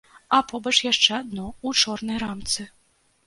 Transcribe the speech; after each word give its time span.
А 0.35 0.37
побач 0.51 0.73
яшчэ 0.85 1.11
адно, 1.17 1.45
у 1.67 1.73
чорнай 1.81 2.17
рамцы. 2.25 2.67